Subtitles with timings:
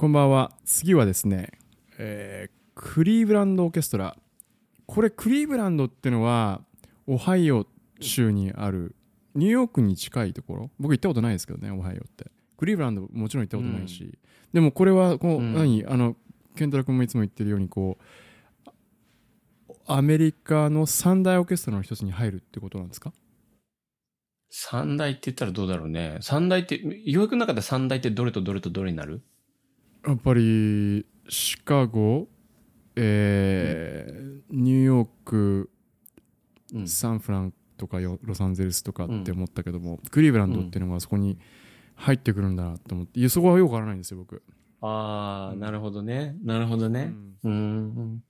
[0.00, 0.52] こんばんは。
[0.64, 1.50] 次はですね、
[1.98, 4.16] えークリーブランドオーケストラ。
[4.86, 6.62] これ、クリーブランドってのは、
[7.06, 7.66] オハイオ
[8.00, 8.96] 州にある、
[9.34, 10.70] ニューヨークに近いところ。
[10.80, 12.30] 僕行ったことないですけどね、オハイオって。
[12.56, 14.18] クリーブランドもちろん行ったことないし。
[14.54, 15.84] でもこれは、こう、うん何？
[15.84, 16.16] あの、
[16.56, 17.98] ケントラ君もいつも言ってるように、こ
[18.66, 18.70] う、
[19.86, 23.12] アメリカの三大オーケストラの一つに入るってことなんですか？
[24.48, 26.16] 三大って言ったらどうだろうね。
[26.22, 29.20] 三大って、よくの中で三大ってどれとどれとどれになる？
[30.06, 32.28] やっぱりシカゴ、
[32.96, 35.70] えーニューヨーク、
[36.74, 36.88] うん。
[36.88, 41.38] サンフランとかよロサンゼルスとかって思ったけども、クリーブランドっていうのがそこに
[41.94, 44.42] 入ってくるんだなと思っていやそこはよくわからないんですよ僕、
[44.80, 46.36] ああ、なるほどね。
[46.42, 47.12] なるほどね。
[47.44, 48.22] うんうーん。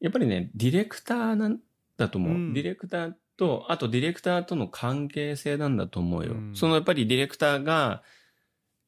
[0.00, 1.58] やっぱりね、ディレクターなん
[1.96, 2.32] だと思う。
[2.32, 6.32] うんディレクターと、あとディレクターとの関係性なんだと思うよ。
[6.32, 8.02] うんそのやっぱりディレクターが、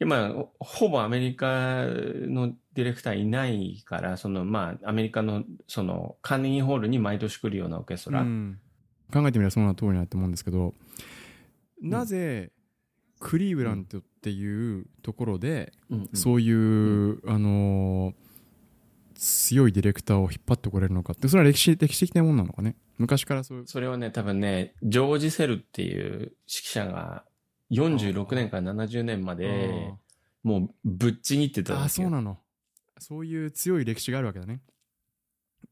[0.00, 8.20] 今、ほぼアメリカのディレクターいないから、その、まあ、アメリカの、その、カーネギーホールに毎年来るようなオーケストラ。
[8.20, 8.60] うん。
[9.12, 10.74] 考えてみればその通りだと思うんですけど
[11.80, 12.52] なぜ
[13.20, 15.98] クリーブランドっていうところで、うん。
[16.00, 16.08] うん。
[16.12, 18.14] そういう、あのー
[19.20, 22.76] 強いディレクターを引っ張ってこれるのかってそれは歴史歴史的なものなのかね。
[22.98, 23.66] 昔からそういう。
[23.66, 27.24] それはね、多分ね、ジョージ・セルっていう指揮者が
[27.70, 29.92] 46年から70年まで、
[30.42, 31.88] もうぶっちぎってたあ。
[31.88, 32.38] そうなの。
[32.98, 34.60] そういう強い歴史があるわけだね。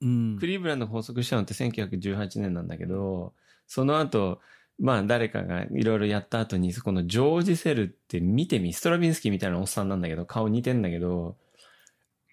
[0.00, 0.36] うん。
[0.38, 3.32] クリーブランドが発足したのって1918年なんだけど、
[3.66, 4.40] その後、
[4.78, 11.36] まあ誰かがいろいろやった後に、このジョージ・セルって見てみ、ストラビンスキーみたいなおっさんなんだけど、顔似てんだけど、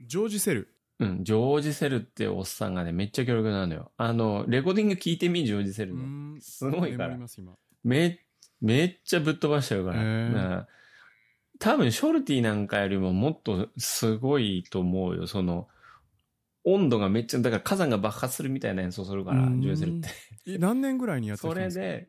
[0.06, 0.70] ジョージ・セル？
[1.00, 3.92] うん、ジョージ・セルっておっさんがね、めっちゃ強力なのよ。
[3.98, 6.04] あの、レコーディング聞いてみ、ジョージ・セルの。
[6.04, 6.38] うん。
[6.42, 7.10] すごいから。
[7.10, 7.54] メモります今
[8.64, 10.68] め、めっちゃぶっ飛ばしちゃうから。
[11.60, 15.28] 多分、ショルティなんかよりももっとすごいと思うよ。
[15.28, 15.68] その、
[16.66, 20.10] 温度がめっちゃ、だから火山が爆発するみたいな演奏するから、うんジョージ・セルって。
[20.48, 21.82] え何年ぐらいにやってたんですか？
[21.82, 22.08] れで、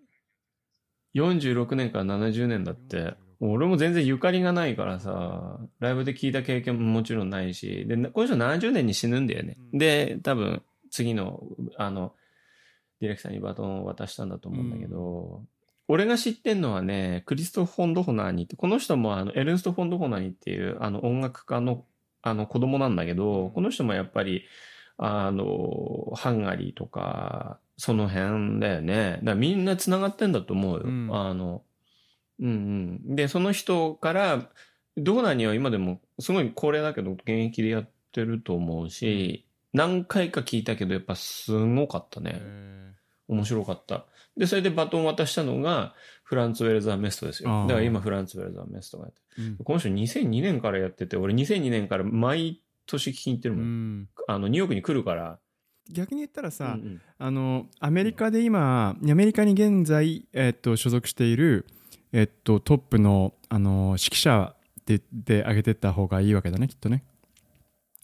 [1.15, 9.57] 46年から70年だって、俺も全然ゆかりがないからさ、ライブで聞いた経験ももちろんないし、で、この人70年に死ぬんだよね。
[9.73, 11.43] うんで、多分、次の、
[11.77, 12.15] あの、
[13.01, 15.43] ディレクターにバトンを渡したんだと思うんだけど、
[15.89, 21.85] 俺が知ってんのはね、クリストフ・フォン・ドホナーニって、この人もあの、エルンスト・フォン・ドホナーニっていう、あの、音楽家の、
[22.23, 24.45] あの、子供なんだけど、この人もやっぱり、
[24.97, 29.19] あの、ハンガリーとか、その辺だよね。
[29.19, 30.85] だからみんな繋がってんだと思うよ。
[30.85, 31.63] うんあの、
[32.41, 33.17] うんうん。
[33.17, 34.51] で、その人から、
[34.97, 42.33] ドーナーには今でも、すごい高齢だけど、現役でやってると思うし、何回か聞いたけど、やっぱすごかったね。
[42.37, 42.93] へ
[43.29, 44.07] 面白かった。
[44.37, 47.67] で、それでバトンを渡したのが、フランツ・ウェルザー・メストですよ。
[47.69, 49.65] だから今、フランツ・ウェルザー・メストがやってーうんる。
[49.65, 54.01] この人2002年からやってて、俺2002年から毎年聞きに行ってるうもん。
[54.01, 55.39] んあの、ニューヨークに来るから。
[55.91, 61.67] 逆に言ったらさ、うんうんあのアメリカで今アメリカに現在、えっと、所属している、
[62.13, 67.05] えっと、トップのあの指揮者でで上げてった方がいいわけだねきっとね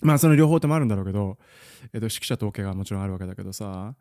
[0.03, 1.39] まあその両方ともあるんだろうけど、
[1.83, 3.95] えっと、指揮者とオケがもちろんあるわけだけどさ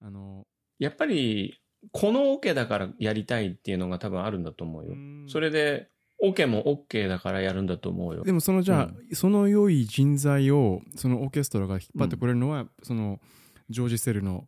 [0.00, 0.46] あの
[0.78, 1.60] やっぱり、
[1.92, 4.94] このオ、ケだからやりたいっていうのが多分あるんだと思うよ。
[5.28, 8.22] それで、オ、ケもオッケーだからやるんだと思うよ。
[8.24, 13.20] でもそのじゃあ、うその良い人材をそのオーケストラが引っ張ってこれるのは、その
[13.68, 14.46] ジョージ・セルの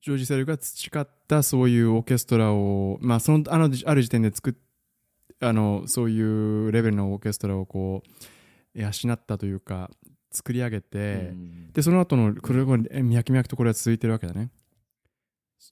[0.00, 4.54] ジョージ・セルが培ったそういうオーケストラをまあそのあのある時点で作っ
[5.40, 8.02] あのそういうレベルのオーケストラをこ
[8.74, 9.90] う養ったというか
[10.30, 14.50] 作り上げて、うんでその後のこれが脈々とこれは続いてるわけだね。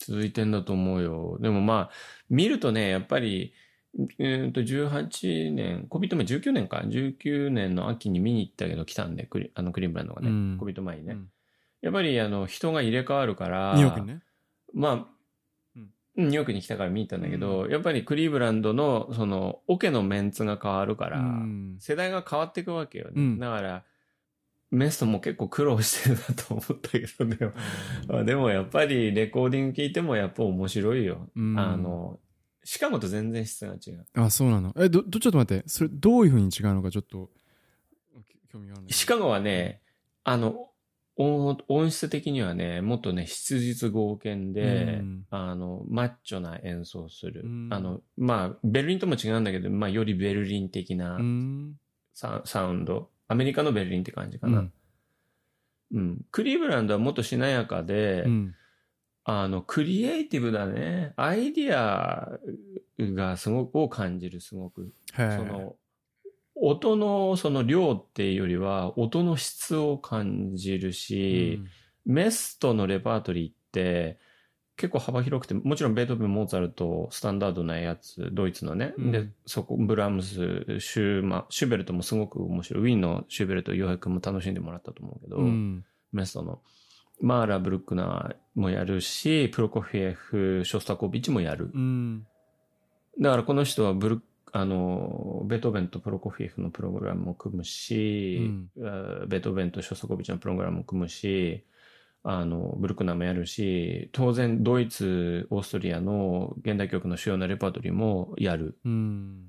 [0.01, 1.39] 続いてんだと思うよ。
[1.41, 1.91] でもまあ、
[2.29, 3.55] 見るとね、やっぱり、
[4.19, 11.15] えー、と18年、コビット前19年か、19年の秋に見に行ったけど来たんで、クリあのクリームランドがね、うんコビット前にね。
[11.15, 11.31] うん
[11.83, 14.21] やっぱりあの人が入れ替わるから、ニューヨークにね。
[14.75, 14.93] まあ、
[15.77, 23.13] うんニューヨークに来たから見に行ったんだけど、やっぱりクリーブランドの、その、オケのメンツが変わるから、うん世代が変わっていくわけよね。
[23.17, 23.85] うんだから、
[24.71, 27.39] メストも結構苦労してるなと思ったけどね。
[28.09, 31.29] あでもやっぱりレコーディング聞いてもやっぱ面白いよ。
[31.37, 32.19] うんあの、
[32.65, 34.05] シカゴと全然質が違う。
[34.15, 34.75] あそうなの？
[34.77, 37.31] えどどちょっと待ってそれどういうふうに違うのかちょっと
[38.29, 39.83] き興味があるシカゴはね、
[40.25, 40.69] あの、
[41.19, 47.43] 音音質的にはね、もっとね、質実剛健で、うんあの、マッチョな演奏をする。
[47.45, 51.77] うんあの、まあ、ベルリンとも違うんだけど、まあ、よりベルリン的なうん
[52.13, 53.09] サ,、サウンド。
[53.29, 54.61] アメリカのベルリンって感じかな。
[54.61, 54.73] う
[55.93, 56.27] うんん。
[56.31, 58.55] クリーブランドはもっとしなやかで、うん
[59.29, 61.13] あの、クリエイティブだね。
[61.17, 62.39] アイディア
[62.97, 64.93] がすごく、を感じる、すごく。
[65.17, 65.75] その、
[66.55, 71.61] 音のその量っていうよりは、音の質を感じるし、
[72.05, 74.19] メストのレパートリーって
[74.77, 78.95] 結構幅広くて、もちろんベートーベン、モーツァルト、スタンダードなやつ、ドイツのね。
[78.99, 82.83] うんで、そこ、ブラームス、シューマ、シューベルトもすごく面白い。
[82.83, 86.61] ウィーンのシューベルト、洋平君も楽しんでもらったと思うけど、うんメストの。
[87.21, 91.71] マーラ・ブルックナーもやるし、プロコフィエフ、ショスタコービッチもやる。
[91.73, 92.27] うん
[93.19, 98.41] だからこの人はブルあの、ベートーベンとプロコフィエフのプログラムも組むし、
[98.77, 101.65] えーベートーベンとショスタコービッチのプログラムも組むし、
[102.29, 108.79] あの、ブルクナーもやるし、当然ドイツ、オーストリアの現代曲の主要なレパートリーもやる。
[108.85, 109.45] うん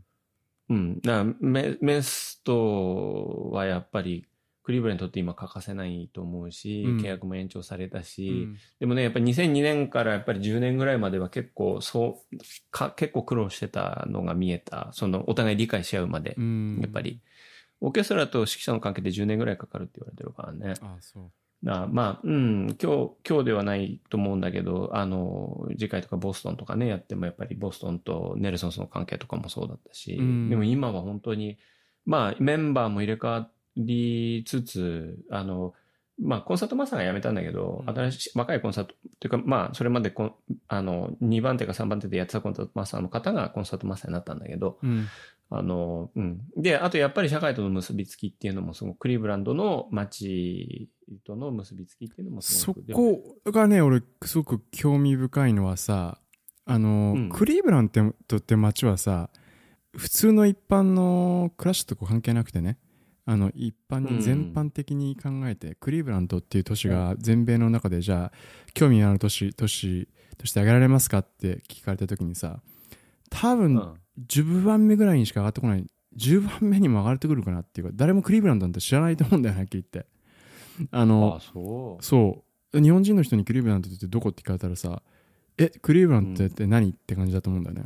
[0.69, 1.01] うん。
[1.01, 4.27] だメメストはやっぱり
[4.61, 12.37] クリーブランドにとって今欠かせないと思うし、うん契約も延長されたうし、んでもね、やっぱり2002年からやっぱり10年ぐらいまでは結構、そう、
[12.69, 14.89] か、結構苦労してたのが見えた。
[14.91, 16.35] その、お互い理解し合うまで。
[16.37, 17.21] うんやっぱり。
[17.79, 20.73] オーケストラと指揮者の関係で10年ぐらいかかるって言われてるからね。
[20.81, 21.31] あそう
[21.63, 30.49] だからまあ、うん、今日、今日ではないと思うんだけど、あの、次回とかボストンとかね、やってもやっぱりボストンとネルソンスの関係とかもそうだったし、うん。
[30.49, 31.57] でも今は本当に、
[32.05, 35.73] まあ、メンバーも入れ替わりつつ、あの、
[36.19, 37.95] まあ、コンサートマスターが辞めたんだけど、うん。
[37.95, 40.35] 新しい、若いコンサート、というか、まあ、それまでこん、
[40.67, 45.07] あの、2番手か3番手でやってたコンサートマスターの方がコンサートマスターになったんだけど、うん
[45.49, 46.41] あの、うん。
[46.57, 50.89] で、あとやっぱり社会との結びつきっていうのもすごく、クリーブランドの街
[51.25, 52.85] との結びつきっていうのもすそごく。
[52.85, 52.99] でも
[53.45, 56.19] こがね俺すごく興味深いのはさ
[56.65, 57.89] あの、うんクリーブラン
[58.27, 59.29] ドって街はさ
[59.95, 62.77] 普通の一般のクラッシュとか関係なくてね
[63.25, 68.37] あの一般に全般的に考えて、クリーブランドっていう都市が全米の中でじゃあ
[68.73, 70.07] 興味ある都市都市
[70.37, 72.61] として挙げられますかって聞かれた時にさ
[73.29, 73.93] 多分うん
[74.25, 75.85] 10番目ぐらいにしか上がってこない。
[76.17, 80.09] 10番目にも上がってくるかなっていうか誰もクリーブランドなんて知らないと思うんだよねはっきり言って。
[80.91, 81.41] あのあ、
[82.01, 82.43] そ
[82.73, 82.81] う。
[82.81, 85.01] 日本人の人にクリーブランドってどこって聞かれたらさ
[85.57, 87.85] えクリーブランドって何、って感じだと思うんだよね。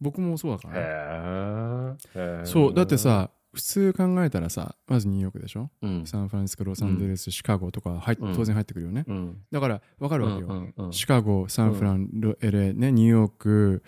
[0.00, 1.96] 僕もそうだから。
[2.14, 2.44] ね。
[2.44, 2.74] そう。
[2.74, 5.70] だって、さ普通考えたらさまずニューヨークでしょ？
[5.82, 6.06] うん。
[6.06, 8.34] サンフランシスコロサンゼルス、シカゴとか入っうん。
[8.34, 9.36] 当然入ってくるよね、うん。
[9.50, 10.92] だから分かるわけよ、うんうんうん。
[10.92, 13.82] シカゴサンフラン、ロ LA ねニューヨーク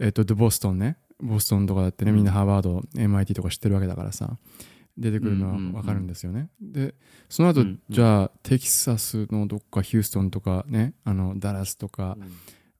[0.00, 4.38] えっとでボストンねボストンとかだってねみんなハーバード、MIT とか知ってるわけだからさ
[4.96, 6.94] 出てくるのは分かるんですよね、で
[7.28, 7.80] その後、うんうん。
[7.90, 12.16] じゃあテキサスのどっかヒューストンとかねあのダラスとか、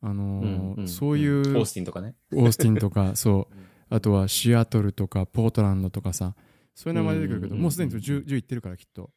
[0.00, 2.14] あのーうんうんそういうオースティンとかね。
[2.32, 3.56] オースティンとか そう。
[3.90, 6.34] あとはシアトルとかポートランドとかさ
[6.74, 9.10] そういう名前出てくるけど、うんもうすでに 10, 10いってるからきっと。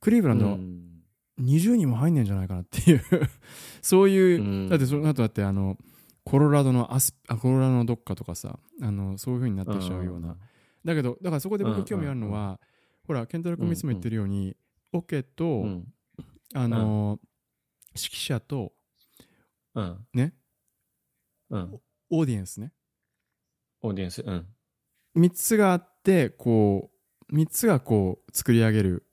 [0.00, 0.82] クリーブランド、うん。
[1.40, 3.02] 20人も入んねんじゃないかなっていう。
[3.82, 4.68] そういう、うん。
[4.68, 5.76] だってその後だってあの
[6.26, 10.36] コロラドのアスあコロラドのどっかとかさあのそういう風になってきちゃうような、
[10.84, 12.60] だけどだからそこで僕興味あるのは、
[13.06, 14.56] ほらケンタロウ君いつも言ってるように、
[14.92, 15.92] オケと、うん。
[16.54, 17.18] あの
[17.94, 18.72] 指揮者と
[19.74, 20.06] うん。
[20.14, 20.32] ね？
[21.50, 21.80] うん。
[22.10, 22.72] オーディエンスね
[23.82, 24.22] オーディエンス。
[24.22, 24.46] うん。
[25.16, 26.90] 3つがあってこ
[27.30, 29.06] う3つがこう作り上げる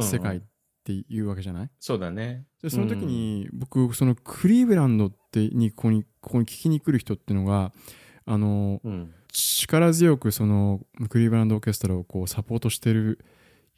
[0.00, 0.40] 世界っ
[0.84, 2.46] ていうわけじゃない、そうだね。
[2.62, 7.72] でその時に僕そのクリーブランドってにここにここに聞きに来る人っていうのが
[8.26, 9.14] あのうん。
[9.30, 10.80] 力強くその
[11.10, 13.24] クリーブランドオーケストラをこうサポートしてる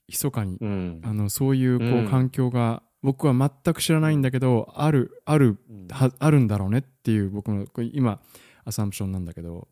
[0.09, 1.01] 密かにうん。
[1.05, 5.59] あのそういうこううん環境が僕は全く知らないんだけどあるある
[5.91, 8.21] はあるんだろうねっていう僕の今
[8.65, 9.69] アサンプションなんだけど、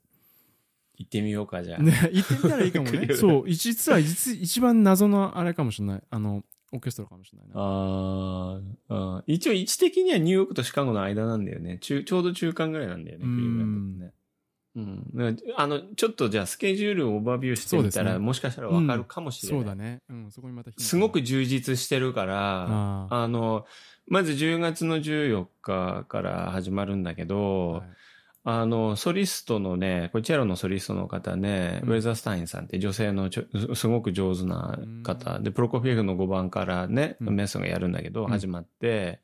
[0.96, 1.82] 行ってみようか、じゃあ。
[1.82, 9.22] ね、言ってみたらいいかもね そう実は実一番謎のあれかもしれないあのオーケストラかもしれないなあーあー。
[9.26, 11.78] 一応位置的にはニューヨークとシカゴの間なんだよね。
[11.78, 14.12] 中ちょうど中間ぐらいなんだよね、うんクリーブランドってね。
[14.76, 15.36] うん。
[15.56, 19.60] あの、ちょっとじゃあスケジュールをオーバービューしてみたら、ねもしかしたらわかるかもしれない。
[19.60, 23.66] そうだね、うん、そこにまたすごく充実してるから、あの、
[24.06, 27.82] まず10月の14日から始まるんだけど、はい
[28.50, 31.90] あの、ソリストのね、これチェロのソリストの方ね、うん。
[31.90, 35.42] ウェザースタインさんって女性のちょすごく上手な方、うん。
[35.42, 37.36] で、プロコフィエフの5番からね、うん。
[37.36, 38.30] メスがやるんだけど、うん。
[38.30, 39.20] 始まって、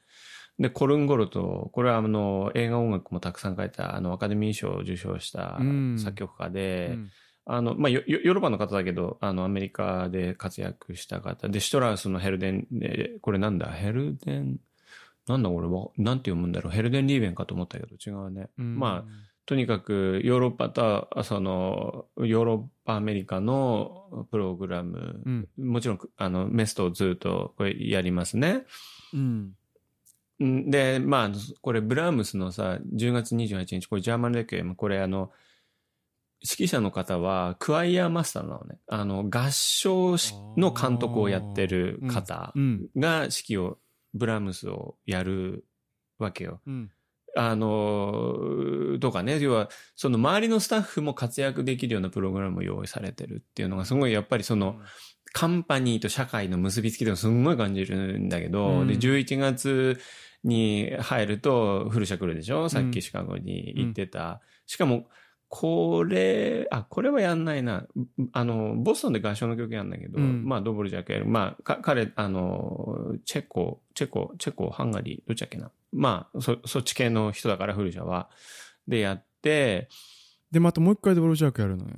[0.59, 5.99] で、コルンゴルト、これはあの、映画音楽もたくさん書いた、あの、アカデミー賞を受賞したうん。
[5.99, 7.11] 作曲家で、うん。
[7.47, 11.49] あの、まあ、ヨーロッパの方だけど、あの、アメリカで活躍した方。
[11.49, 13.69] で、シュトラウスのヘルデン、えこれなんだ？
[13.69, 14.59] ヘルデン、
[15.27, 18.51] なんだ俺は、なんて読むんだろうヘルデンリーベンかと思ったけど違うね。
[18.59, 19.11] うんまあ、
[19.47, 28.65] とにかくヨーロッパと、その、ヨーロッパ、アメリカのプログラム、うんもちろん、あの、メストをずっとこれやりますね。
[29.13, 29.53] うん
[30.43, 35.31] んで、まあ、これブラームスのさ、10月28日、これ German Requiem、これあの、
[36.43, 38.79] 指揮者の方は、 choir master なのね。
[38.87, 42.87] あの、合唱の監督をやってる方うん。
[42.97, 43.79] が指揮を、
[44.15, 45.67] ブラームスをやる
[46.19, 46.61] わけよ。
[46.67, 46.91] うん。
[47.37, 54.81] あの、とかね、要は、その周りのスタッフも活躍できるようなプログラムを用意されてるっていうのが、すごいやっぱりその、
[55.33, 59.99] カンパニーと社会の結びつきでもすんごい感じるんだけど、うんで、11月
[60.45, 62.69] に入ると、フルシャ来るでしょ？
[62.69, 64.41] さっきシカゴに行ってた。
[64.67, 65.09] しかも、
[65.57, 67.87] これ、あ、これはやんないな。
[68.33, 71.27] あの、ボストンで合唱の曲やんだけど、うんまあ、ドボルジャックやる。
[71.27, 75.71] まあ、か彼、あの、チェコ、チェコ、チェコ、ハンガリー、どっちだっけな。
[75.93, 78.31] まあ、そ、そっち系の人だから、フルは。
[78.89, 79.89] で、やって、
[80.51, 81.91] で、またもう一回ドボルジャークやるのよ。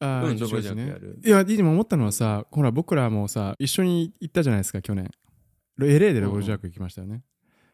[0.00, 1.20] あーうん、ドボルジャックねやる。
[1.22, 5.10] いや、今思ったのはさ、ほら、僕らもさ、一緒に行ったじゃないですか、去年。
[5.78, 7.22] LA でドボルジャーク行きましたよね。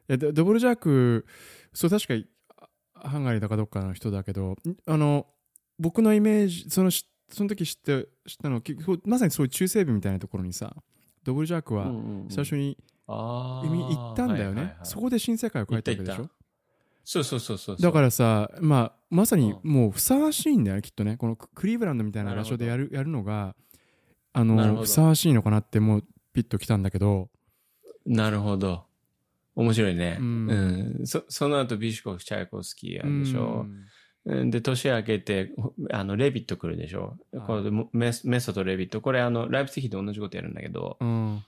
[0.09, 1.25] いやドドボルジャーク、
[1.73, 2.42] そう、確かあ
[3.05, 4.57] ハンガリーだかどっかの人だけど、ん
[4.87, 5.27] あの、
[5.79, 8.63] 僕のイメージ、そのし、その時知って知ったの
[9.05, 10.75] まさにそういう中西部みたいなところにさ、
[11.25, 11.91] ドボルジャークは
[12.29, 14.45] 最初に、行ったんだよね。
[14.45, 16.29] はいはいはいそこで新世界を変えたわけでしょ？
[17.05, 17.77] そうそうそうそう。
[17.79, 21.17] だからさ、まあ、まさにうもうふさわしいんだよね、きっとね。
[21.17, 23.57] このククリーブランドみたいな場所でやるやるのが、
[24.33, 27.29] あの、ふさわしいのかなって、もうピッときたんだけど、
[28.07, 28.85] なるほど。
[29.55, 30.17] 面白いね。
[30.19, 31.07] ううんん。
[31.07, 33.63] そ、その後、ビシュコフ、チャイコフスキーやるでしょ。
[33.63, 33.87] うん
[34.25, 37.19] で、年明けて、ほあの、レビット来るでしょ。
[37.33, 39.01] はいこれでメスメソとレビット。
[39.01, 41.09] これ、あの、ライブツィヒで同じことやるんだけど、うん。
[41.09, 41.43] うん。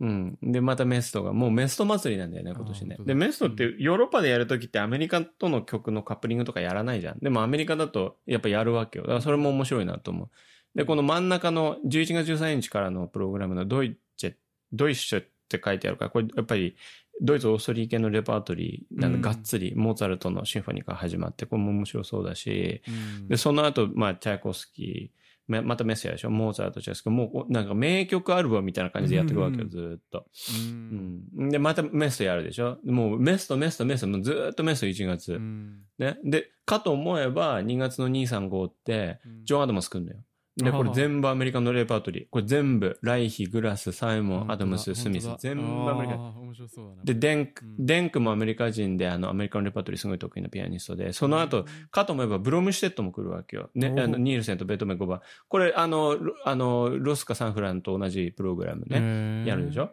[0.00, 0.52] うん。
[0.52, 7.18] で、またメストが、もうメスト祭りなんだよね、今年ねで、メストってヨーロッパでやるときってアメリカとの曲のカップリングとかやらないじゃん。
[7.18, 9.04] でもアメリカだとやっぱやるわけよ。
[9.04, 10.30] だからそれも面白いなと思う。
[10.74, 14.34] で、この真ん中の11月13日からのプログラムのドイツェ、
[14.72, 16.76] ドイツェって書いてあるから、これやっぱり
[17.22, 22.82] ドイツ、オーストリー系のレパートリー、なんうんかがっつり、モーツァルトのシンフォニーから始まって、これも面白そうだし、
[23.20, 25.16] うんで、その後、まあ、チャイコフスキー、
[25.48, 26.30] めまたメッセやでしょ？
[26.30, 30.18] モーツァルト、チェスコ、もうお、なんか名曲アルバムみたいな感じでやってくるわけよ、うんずーっと。
[30.18, 30.24] う。
[30.60, 31.48] うんん。
[31.50, 32.78] で、またメストやるでしょ？
[32.84, 35.34] もうメスト、メスト、メスト、もうずーっとメスト1月。
[35.34, 36.18] うんね。
[36.24, 40.18] で、かと思えば、2月の235って、ジョン・アダムス来んのよ。
[40.56, 42.26] で、これ全部アメリカのレパートリー。
[42.30, 46.16] これ全部、ライヒ、グラス、サイモン、アダムス、スミス全部アメリカ。
[46.16, 47.04] 面白そうだな。
[47.04, 53.70] で、デンク、うんデンクもアメリカ人で、あの、アメリカのレパートリーすごい得意なピアニストで、その後、かと思えば、ブロムシュテットも来るわけよ。
[53.74, 55.20] ね、あの、ニールセンとベートーベン5番。
[55.48, 59.00] これ、あの、ロあの、ロスかサンフランと同じプログラムね。
[59.00, 59.90] ねやるでしょ？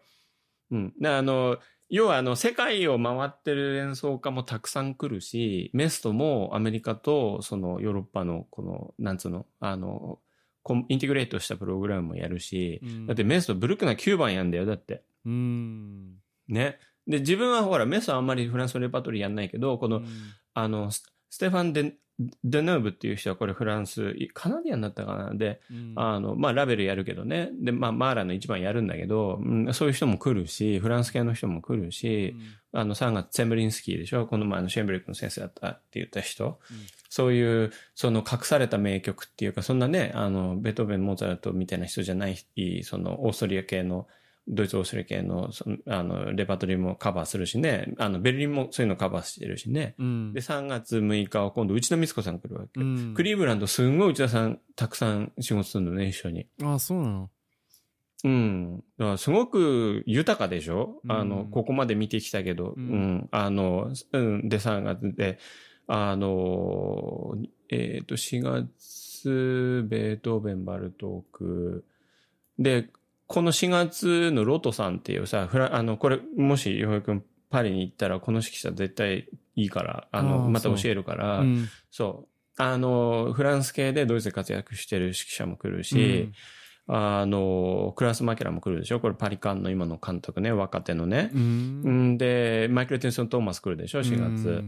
[0.71, 0.93] うん。
[0.97, 1.57] で、あの、
[1.89, 10.19] 要はあの、世界を回ってる演奏家もたくさん来るし、メストもアメリカとそのヨーロッパのこの、なんつうの、あの、
[10.89, 15.03] インテグレートしたプログラムもやるし、うんだってメストブルックナ9番やんだよ、だって。
[15.25, 16.15] うん。
[16.47, 16.79] ね。
[17.07, 20.05] で、自分はほら、メストはあんまりフランスのレパートリーやんないけど、この、うん
[20.53, 21.95] あの、スステファン・デ・
[22.43, 25.33] デヌーブっていう人はこれフランス、いカナディアンだったかな？
[25.33, 25.93] で、うん。
[25.95, 27.49] あの、まあ、ラベルやるけどね。
[27.59, 32.35] で、まあ、マーラの一番やるんだけど、うん、そういう人も来るし、フランス系の人も来るし、
[32.71, 34.27] あの、3月、ツェンブリンスキーでしょ？
[34.27, 36.45] この前、あの、シェンブリックの先生だったって言った人。
[36.45, 36.77] うん。
[37.09, 42.37] そういう、その隠された名曲っていうか、そんなね、あの、ベートーベン、モーツァルトみたいな人じゃない、
[42.83, 44.07] その、オーストリア系の、
[44.47, 49.95] ドイツ、オーストリア系の、その、あの、レパートリーもカバーするしね、あの、ベルリンもそういうのカバーしてるしね。
[49.97, 52.81] うんで、3月6日は今度、内田光子さん来るわけ。
[52.81, 56.47] うんクリーブランド、すんごい内田さん、たくさん仕事するのね、一緒に。
[56.61, 57.29] あ、そうなの
[58.25, 58.83] うん。
[58.97, 63.27] だからすごく豊かでしょ、うんあの、ここまで見てきたけど、ううんん。
[63.31, 64.49] あの、うん。
[64.49, 65.39] で、3月で、
[65.87, 67.35] あの、
[67.69, 71.85] えっ、と、4月、ベートーベン、バルトーク。
[72.57, 72.89] で、
[73.27, 81.67] この4月のロトさんっていうさ、フラ、あの、これ、もし、洋平くん、パリに行ったら、この指揮者絶対いいから、あの、あーまた教えるから、うん。
[81.91, 82.61] そう。
[82.61, 86.31] あの、フランス系でドイツで活躍してる指揮者も来るし、
[86.87, 88.99] あの、クラス・マケラも来るでしょ？
[88.99, 91.31] これパリカンの今の監督ね、若手のね。
[91.33, 91.81] うん。
[91.83, 94.63] うん、で、マイケル・テンソン・トーマス来るでしょ ?4 月。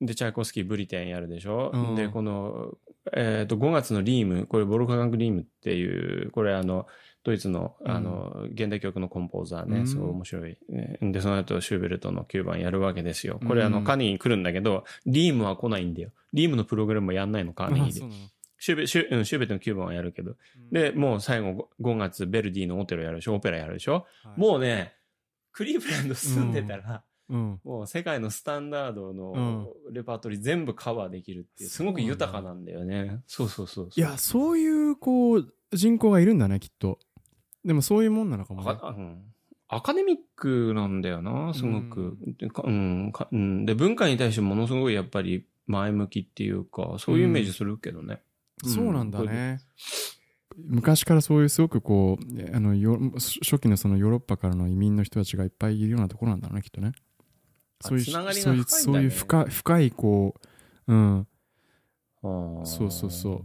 [0.00, 1.94] で、チャイコフスキー・ブリテンやるでしょ、うん。
[1.94, 2.72] で、この、
[3.14, 6.86] えっ、と、5月のリーム、これボルカガング・リームっていう、これあの、
[7.24, 10.58] ドイツの、あの、現代曲のコンポーザーね、うんすごい面白い。
[10.68, 13.40] ねで、その後、シューベルトの9番やるわけですよ。
[13.46, 16.10] これあの、うんカーネギーに来るんだけど、リームは来ないんだよ。
[16.32, 18.14] リームのプログラムもやんないの、カーネギーで
[18.58, 20.36] シューベシュうんシューベルトの9番はやるけど。
[20.70, 23.34] で、もう最後5月、ベルディのオテロやるでしょ？
[23.34, 24.06] オペラやるでしょ？
[24.22, 24.94] はいもうね、
[25.52, 33.22] クリーブランド住んでたら、うんもう世界のスタンダードのレパートリー全部カバーできるっていう、すごく豊かなんだよね。
[33.26, 33.90] そうそうそうそう。
[33.96, 36.98] いや、そういう、こう、人口がいるんだね、きっと。
[37.64, 38.70] でもそういうもんなのかもね。
[39.68, 42.16] アカデミックなんだよな、すごく。
[42.38, 48.20] でかうんかうんで、文化に対してものすごいやっぱり前向きっていうか、そういうイメージするけどね。
[48.64, 49.60] うんそうなんだね。
[50.56, 56.92] 昔からそういうすごくこう、あのよ初期のそのヨーロッパからの移民の人たちがいっぱいいるようなところなんだろうね、きっとね。
[57.82, 58.32] あそういう、ね
[58.66, 60.34] そういう深い、深いこ
[60.86, 61.26] う、うん、
[62.64, 63.44] そうそうそ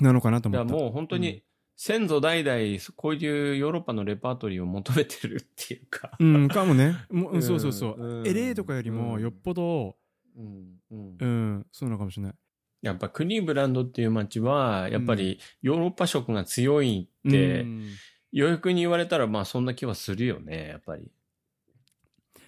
[0.00, 0.02] う。
[0.02, 0.74] なのかなと思った。
[0.74, 1.42] いやもう本当に
[1.84, 6.12] 先祖代々こういうヨーロッパのレパートリーを求めてるっていうか。
[6.20, 6.94] うん、かもね。
[7.10, 8.00] もううんそうそうそう。
[8.00, 9.96] うん LA とかよりもよっぽど、
[10.36, 12.34] うんうんうん、そうなのかもしれない。
[12.82, 17.88] やっぱクリーブランドっていう街は、やっぱりヨーロッパ色が強いって、うん
[18.30, 21.10] 予約に言われたらまあそんな気はするよね、やっぱり。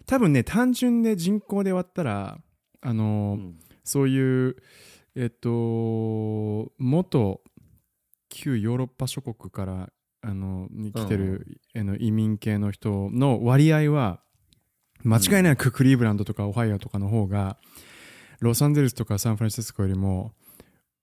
[0.06, 2.40] 多分ね、単純で人口で割ったら、
[2.82, 4.56] あのーうんそういう、
[5.16, 7.42] えっと、元
[8.34, 14.20] 旧ヨーロッパ諸国からあのに来てる、あの移民系の人の割合は、
[15.02, 17.58] 間違いなくクリーブランドとかオハイオとかの方が、
[18.40, 20.32] ロサンゼルスとかサンフランシスコよりも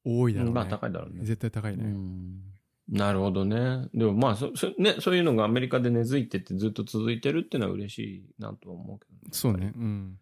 [0.04, 0.56] 多いだろうね。
[0.56, 1.24] まあ高いだろうね。
[1.24, 1.86] 絶対高いね。
[1.86, 2.42] うん
[2.90, 3.88] なるほどね。
[3.94, 9.72] でもまあそそ、ね、そういうのがアメリカで根付いてってずっと続いてるっていうのは嬉しいなとは思うけど、ね、そうね。
[9.78, 10.18] うん。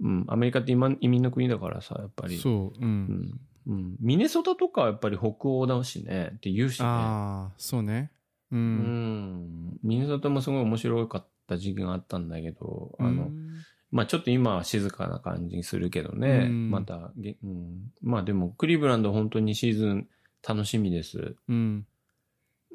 [0.00, 0.24] うん。
[0.28, 2.38] アメリカって今移民の国だからさ、やっぱり。
[2.38, 2.78] そう。
[2.78, 2.80] う。
[2.80, 3.40] うんん。
[3.66, 3.96] うん。
[4.00, 6.86] ミネソタとかはやっぱり北欧だしね、って言うしね。
[6.86, 8.10] ああ、そうね。
[8.52, 8.56] う。
[8.56, 9.78] うんん。
[9.82, 13.46] ミネソタもすごい面白かった時期があったんだけど、あの、うん
[13.92, 16.46] まあちょっと今は静かな感じにするけどね。
[16.48, 17.92] うんまた、げうん。
[18.02, 20.08] まあでも、クリーブランド本当にシーズン
[20.46, 21.36] 楽しみです。
[21.48, 21.86] うん。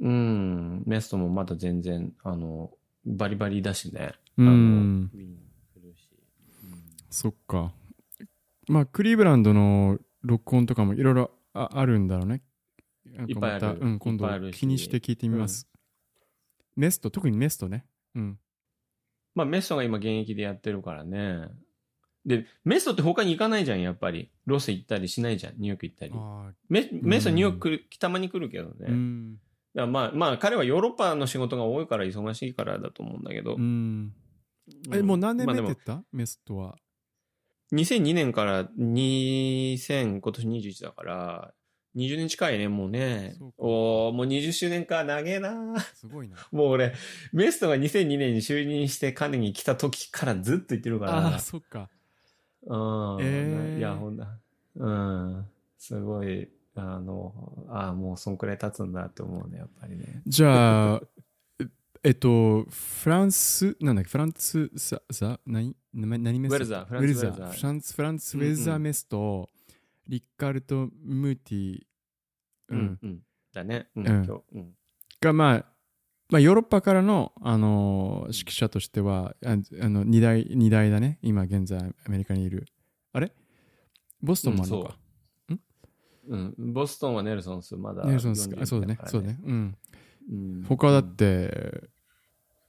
[0.01, 0.83] うん。
[0.87, 2.71] メストもまだ全然、あの、
[3.05, 4.13] バリバリだしね。
[4.37, 5.11] うあのん。
[5.13, 5.37] ウィン
[5.73, 6.09] するし。
[7.09, 7.73] そっか。
[8.67, 12.41] まあ、クリーブランドの録音とかもいろいろああるんだろうね。
[13.27, 15.67] いっぱいあるうん、今度気にして聞いてみます。
[16.75, 17.85] メスト、特にメストね。
[18.15, 18.39] うん。
[19.35, 21.47] まあメストが今現役でやってるからね。
[22.25, 24.29] で、メストって他に行かないじゃん、やっぱり。
[24.45, 26.11] ロス行ったりしないじゃん、ニューヨーク行ったり。
[26.15, 28.75] あメメストニューヨーク来るたまに来るけどね。
[28.87, 28.91] あ。
[28.91, 29.39] うん。
[29.73, 33.55] まあ、まあ彼はヨーロッパの仕事が多いから忙しいからだと思うんだけど。
[33.55, 34.13] うん。
[34.93, 36.03] え、うんもう何年目って言った？
[36.11, 36.77] メストは。
[37.73, 41.53] 2002年から2000、今年21だから、
[41.95, 43.51] 20年近いね、もうねそう。
[43.51, 46.37] かおーもう20周年か、長えなすごいな。
[46.51, 46.93] もう俺、
[47.33, 51.27] メストが2002年に就任してカネに来た時からずっと言ってるから。
[51.27, 51.89] ああ、そっか。
[52.63, 53.17] うん。
[53.21, 54.37] えーいや、ほんだ。
[54.75, 55.45] うん。
[55.77, 60.21] すごい、あの、ああ、もうそんくらい経つんだって思うね、やっぱりね。
[60.25, 61.01] じゃあ、
[61.59, 61.67] え
[62.03, 67.51] えっと、フランス、なんだっけ、フランス、さ、さ、何何何メストウェルザーフランスウェルザーー。
[67.51, 69.49] フランス、フランス、ウうんうんェルザーメスト、
[70.07, 71.81] リッカルト・ムーティ、
[72.69, 73.19] ううんん、うん。
[73.53, 73.87] だね。
[73.95, 74.43] うん、うん今日。
[74.53, 74.73] うん。
[75.19, 75.65] が、まあ、
[76.29, 79.51] まあ、ヨーロッパからの、あのー指揮者としては、あ
[79.81, 81.19] あの、二代、二代だね。
[81.21, 82.65] 今現在、アメリカにいる。
[83.11, 83.33] あれ？
[84.21, 84.97] ボストンもあるのか？
[86.29, 86.55] うん。
[86.73, 88.05] ボストンはネルソンス、まだ。
[88.05, 88.55] ネルソンスか。
[88.55, 89.39] 40あそうだねそうだね。
[89.43, 89.77] うん。
[90.31, 90.63] うん。
[90.69, 91.89] 他だって、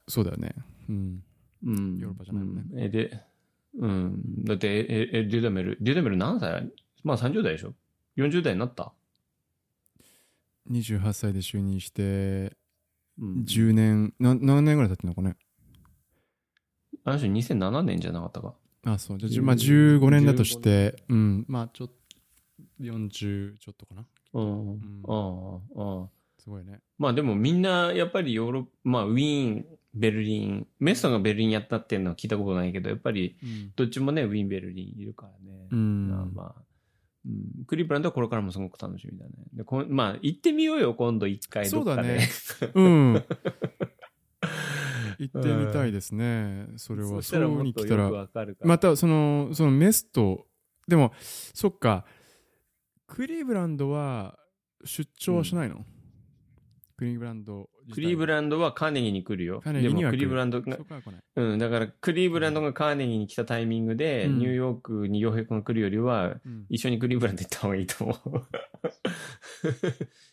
[0.08, 0.54] そうだよね。
[0.88, 1.24] うん。
[1.64, 1.98] うん。
[1.98, 3.20] ヨーロッパじゃないもんねうんえ、で、
[3.78, 4.44] うん。
[4.44, 6.70] だって、え、え、デュダメル、デュダメル何歳？
[7.04, 7.74] まあ30代でしょ
[8.16, 8.92] ?40 代になった
[10.70, 12.56] ？28歳で就任して、
[13.18, 13.44] うん。
[13.44, 15.36] 10年、な何年ぐらい経ってんのかね？
[17.04, 18.54] あの人2007年じゃなかったか。
[18.84, 19.18] あ、そう。
[19.18, 21.44] じゃあ、じゅ10まあ、15年だとして、うん。
[21.48, 21.94] まあ、ちょっと、
[22.80, 24.06] 40ちょっとかな。
[24.34, 24.74] うん。
[24.74, 26.08] んああ、ああ。
[26.38, 26.80] すごいね。
[26.98, 33.72] まあでもみんなやっぱりヨーロッパ、まあウィーン、ベルリン、メッソがベルリンやったっていうのは聞いたことないけど、やっぱりうん。
[33.76, 35.68] どっちもね、ウィーン、ベルリンいるからね。
[35.70, 36.62] うんまあまあ、
[37.26, 39.32] うん、クリーブランドはこれからもすごく楽しみだね。
[39.52, 42.20] でこんまあ行ってみようよ、今度一回どっかで。
[42.20, 43.24] そうだねうん。
[45.18, 46.68] 行ってみたいですね。
[46.76, 47.08] それは。
[47.08, 48.68] そしたらそうもっとよくに来たら、わかるから。
[48.68, 50.46] またその、そのメスト、
[50.88, 52.04] でも、そっか、
[53.06, 54.38] クリーブランドは
[54.84, 55.84] 出張はしないの、
[57.02, 57.68] クリーブランド。
[57.92, 59.60] クリーブランドはカーネギーに来るよ。
[59.64, 60.78] カーネギーには来るでもクリーブランドが。
[61.34, 68.18] うん、だからクリーブランドがカーネギーに来たタイミングで、うんニューヨークに洋平君が来るよりは、うん一緒にクリーブランド行った方がいいと思う。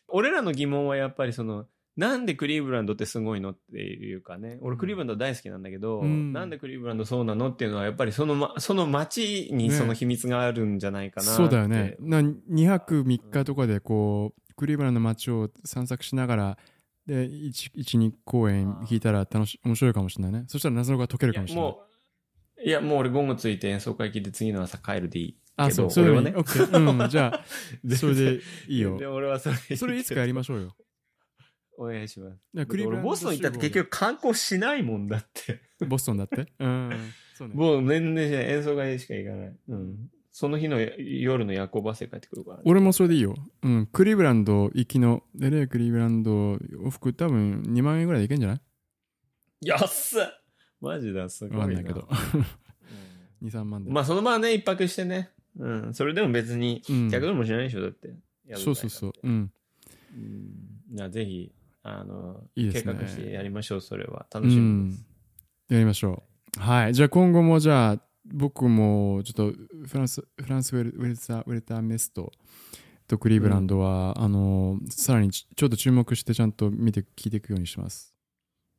[0.09, 1.65] 俺らの疑問はやっぱりその、
[1.97, 4.59] なんでクリーブランドってすごいのっていうかね。
[4.61, 11.35] 俺クリーブランド大好きなんだけど、うんなんでクリーブランドそうなのっていうのはやっぱりその、ま、その街にねその秘密があるんじゃないかなって。
[11.35, 11.97] そうだよね。
[11.99, 16.57] な2泊3日とかでこう、クリーブランドの街を散策しながら、
[17.07, 20.45] で、1、2公演聞いたら楽し、面白いかもしれないね。
[20.49, 21.71] そしたら謎が解けるかもしれない。
[21.71, 21.81] も
[22.57, 25.37] う、いや、もう俺午後ついて演奏会聞いて次の朝帰るでいい。
[25.55, 26.33] あ、けどそう、それはね。
[26.35, 29.05] うん、じゃあ、それでいいよ で、。
[29.07, 29.77] 俺はそれ。
[29.77, 30.75] それいつかやりましょうよ。
[31.77, 32.65] お願いします。
[32.65, 35.61] クリーブボストン行ったって結局観光しないもんだって。
[35.87, 36.51] ボストンだって？
[36.59, 37.13] うん。
[37.33, 37.53] そうね。
[37.55, 38.45] もう全然しない。
[38.55, 39.55] 演奏会しか行かない。
[39.69, 40.09] うん。
[40.39, 43.35] その日の夜の夜行バスで帰ってくるから、俺もそれでいいよ。
[43.61, 43.87] うん。
[43.87, 48.61] クリーブランド行きの、LA クリーブランド往復多分2万円ぐらいでいけんじゃない？
[49.67, 50.23] 安っ
[50.79, 51.57] マジだ、すごいな。
[51.57, 52.07] わかんないけど。
[53.41, 53.91] うん2、3万で。
[53.91, 55.29] まあ、そのままね、一泊してね。
[55.57, 55.93] うん。
[55.93, 58.15] それでも別に、うん100ドルもしないでしょ、だって。
[58.55, 59.13] そうそうそう。
[59.21, 59.51] うん。
[60.15, 60.51] うん。
[60.93, 61.51] じゃあぜひ、
[61.83, 64.25] あの、いいですね計画してやりましょう、それは。
[64.33, 65.05] 楽しみです。
[65.67, 66.23] やりましょ
[66.57, 66.61] う。
[66.61, 66.93] はい。
[66.93, 67.99] じゃあ今後もじゃあ
[68.33, 72.31] 僕もちょっとフランス、フランスウェルウェルタウェルタメスト
[73.07, 78.15] とクリーブランドは、あの、さらにちちょっと注目してちゃんと見て聞いていくようにします。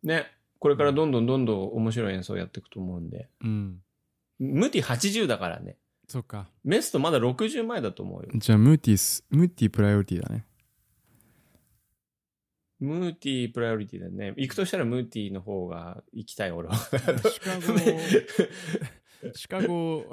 [0.02, 0.26] ね。
[0.58, 3.28] これからどんどんどんどん面白い演奏やっていくと思うんで。
[3.42, 3.78] うん。
[4.38, 5.76] ムティ80だからね。
[6.08, 6.50] そっか。
[6.64, 8.28] メストまだ60前だと思うよ。
[8.34, 10.46] じゃあムーティス、ムーティプライオリティだね。
[12.80, 14.32] ムーティープライオリティだね。
[14.36, 16.74] 行くとしたらムーティーの方が行きたい、俺は。
[16.76, 17.78] シカゴ、
[19.34, 20.04] シカゴ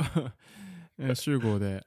[1.00, 1.86] え 集合で、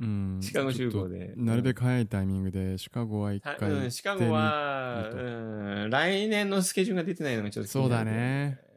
[0.00, 0.40] うん。
[0.42, 3.70] シカゴ集合でなるべく早いタイミングでシカゴは一は回。
[3.70, 8.70] うん、シカゴは、うん、来年のスケジュールが出てないのがちょっと気になるけどそうだね。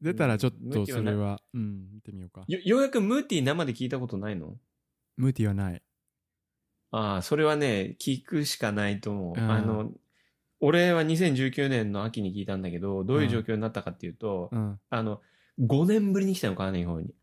[0.00, 2.44] 出たらちょっとそれは、うん、見てみようか。
[2.46, 4.56] よようやくムーティー生で聞いたことないの？
[5.16, 5.82] ムーティはない。
[6.90, 9.40] ああ、それはね、聞くしかないと思う。
[9.40, 9.90] うんあの、
[10.60, 14.80] 俺は2019年の秋に聞いたんだけど、どういう状況になったかっていうと、うん。
[14.90, 15.20] あの、
[15.60, 17.14] 5年ぶりに来たのかな、日本に。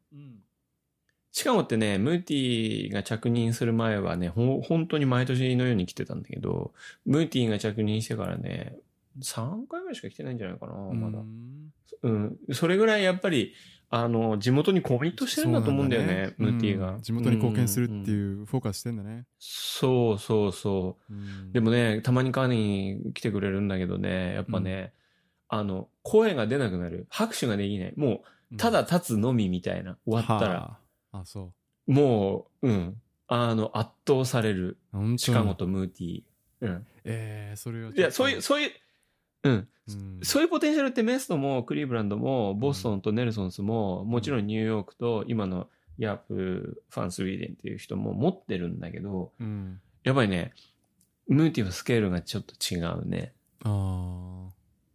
[1.33, 6.73] しかもってね、ムーティーが着任する前はね、ほ本当に毎年のように来てたんだけど、
[7.05, 8.75] ムーティーが着任してからね、
[9.21, 11.21] 3回ぐらいしか来てないんじゃないかな、まだう。
[11.23, 11.71] ん
[12.03, 12.37] うん。
[12.51, 13.53] それぐらいやっぱり、
[13.89, 18.05] あの、地元にコミットしてるんだと思うんだよね、そうなんムーティーが、うん地元に貢献するってうん。
[18.39, 19.25] いうフォーカスしてんだね。
[19.39, 21.13] そうそうそう。
[21.13, 24.93] うんでもね、たまにカーに来てくれるんだけどね、やっぱね、
[25.53, 27.07] あの、声が出なくなる。
[27.09, 27.93] 拍手ができない。
[27.97, 29.97] もう、ただ立つのみみたいな。
[30.05, 30.53] 終わったら。
[30.53, 30.77] は
[31.11, 31.19] あ。
[31.19, 31.51] あ、そ
[31.87, 33.01] もう、うん。
[33.27, 34.77] あの、圧倒される。
[34.93, 34.97] う。
[34.97, 36.23] 本当シカゴとムーティー。
[36.61, 36.87] うん。
[37.03, 37.91] ええ、それは。
[37.93, 38.71] いや、そういう、、そういう、
[39.43, 39.53] うん。
[39.53, 49.81] うんそういうポテンシャルってメストもクリーブランドもボストンとネルソンスももちろんニューヨークと今のヤープファンスウィーデンっていう人も持ってるんだけど、うん。
[50.03, 50.53] やっぱりね、
[51.27, 53.33] ムーティーはスケールがちょっと違うね。
[53.63, 54.49] あ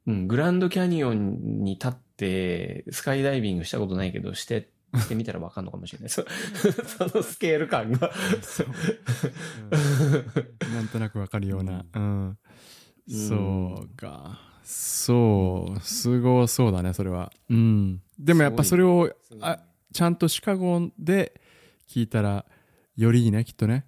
[0.07, 6.09] うん、グランドキャニオンに立って、スカイダイビングしたことないけど、して、してみたらわかんのかもしれない。
[6.09, 6.25] そ
[7.09, 8.11] そのスケール感が。
[8.13, 8.43] あ。
[8.43, 8.67] そう
[10.69, 11.85] うんなんとなくわかるような。
[11.95, 12.39] うん。
[13.09, 14.41] そうか。
[14.63, 15.81] そう。
[15.81, 17.33] すごそうだね、それは。
[17.51, 18.03] うん。
[18.19, 19.59] でもやっぱそれを、あ
[19.93, 21.41] ちゃんとシカゴで
[21.89, 22.47] 聞いたら、
[22.97, 23.87] よりいいね、きっとね。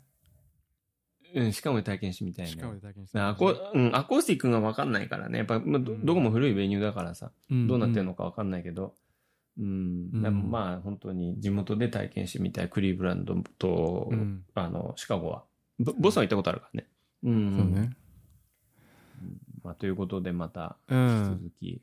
[1.39, 2.53] うん、しかも体験してみたいね。
[2.53, 5.39] シカゴで体験してアコうん、アコースティックがわかんないからね。
[5.39, 8.95] やっぱ、まあどうんどこも古いベニューだからさ、うんどうなってるのかわかんないけど、
[9.59, 15.45] うん、うんでもまあ本当に地元で体験してみたいクリーブランドと、うんあの、シカゴは。
[15.79, 16.89] ボボストン行ったことあるからね。
[17.25, 17.57] うん。
[17.57, 17.97] そうね。
[19.63, 21.39] まあ、ということでまた、うん。
[21.41, 21.83] 続き、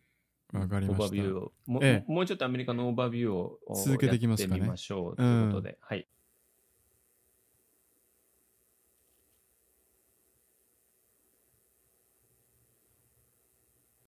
[0.54, 6.08] わかりましたオーバービューを、も,、ええもうちょっとアメリカのオーバービューを続けていきますかねましょうということで、はい。